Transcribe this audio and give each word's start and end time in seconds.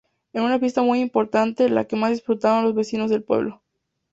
Es 0.33 0.41
una 0.41 0.57
fiesta 0.57 0.81
muy 0.81 0.99
importante, 0.99 1.69
la 1.69 1.85
que 1.85 1.95
más 1.95 2.09
disfrutan 2.09 2.63
los 2.63 2.73
vecinos 2.73 3.11
del 3.11 3.21
pueblo. 3.21 3.61